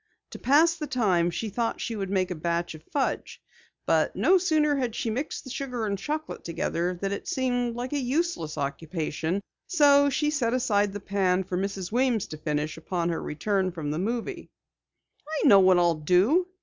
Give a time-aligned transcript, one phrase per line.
[0.31, 3.39] To pass the time, she thought she would make a batch of fudge.
[3.85, 7.93] But, no sooner had she mixed the sugar and chocolate together than it seemed like
[7.93, 11.91] a useless occupation, so she set aside the pan for Mrs.
[11.91, 14.49] Weems to finish upon her return from the movie.
[15.43, 16.47] "I know what I'll do!"